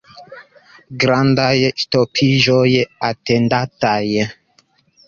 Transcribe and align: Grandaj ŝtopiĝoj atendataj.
Grandaj 1.03 1.53
ŝtopiĝoj 1.83 2.67
atendataj. 3.13 4.05